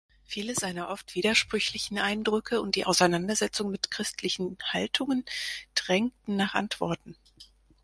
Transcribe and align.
Viele 0.25 0.55
seiner 0.55 0.89
oft 0.89 1.13
widersprüchlichen 1.13 1.99
Eindrücke 1.99 2.59
und 2.59 2.73
die 2.73 2.87
Auseinandersetzung 2.87 3.69
mit 3.69 3.91
christlichen 3.91 4.57
Haltungen 4.73 5.23
drängten 5.75 6.35
nach 6.37 6.55
Antworten. 6.55 7.15